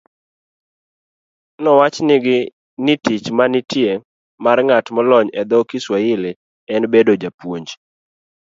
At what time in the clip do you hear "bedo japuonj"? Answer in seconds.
6.93-7.67